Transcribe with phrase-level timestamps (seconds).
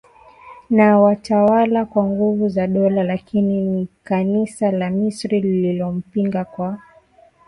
[0.69, 6.79] na watawala kwa nguvu za dola Lakini ni Kanisa la Misri lililompinga kwa